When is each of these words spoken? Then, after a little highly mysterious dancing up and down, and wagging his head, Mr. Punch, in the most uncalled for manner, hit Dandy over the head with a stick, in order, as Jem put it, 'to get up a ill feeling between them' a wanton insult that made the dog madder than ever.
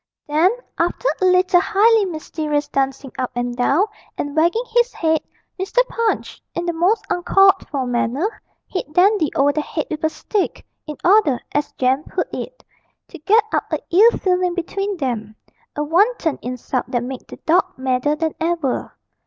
Then, 0.27 0.49
after 0.79 1.07
a 1.21 1.25
little 1.25 1.59
highly 1.61 2.05
mysterious 2.05 2.67
dancing 2.67 3.11
up 3.19 3.29
and 3.35 3.55
down, 3.55 3.85
and 4.17 4.35
wagging 4.35 4.63
his 4.71 4.91
head, 4.93 5.21
Mr. 5.59 5.77
Punch, 5.89 6.41
in 6.55 6.65
the 6.65 6.73
most 6.73 7.05
uncalled 7.11 7.67
for 7.69 7.85
manner, 7.85 8.41
hit 8.65 8.91
Dandy 8.93 9.29
over 9.35 9.51
the 9.53 9.61
head 9.61 9.85
with 9.91 10.03
a 10.03 10.09
stick, 10.09 10.65
in 10.87 10.97
order, 11.05 11.39
as 11.51 11.71
Jem 11.73 12.03
put 12.05 12.33
it, 12.33 12.63
'to 13.09 13.19
get 13.19 13.43
up 13.53 13.71
a 13.71 13.77
ill 13.91 14.09
feeling 14.17 14.55
between 14.55 14.97
them' 14.97 15.35
a 15.75 15.83
wanton 15.83 16.39
insult 16.41 16.89
that 16.89 17.03
made 17.03 17.27
the 17.27 17.37
dog 17.37 17.65
madder 17.77 18.15
than 18.15 18.33
ever. 18.39 18.97